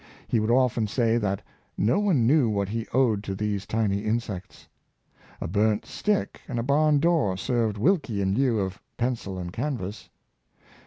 [0.27, 1.43] He would often say that
[1.77, 4.67] no one knew what he owed to these tiny insects.
[5.39, 10.09] A burnt stick and a barn door served Wilkie in lieu of pencil and canvas.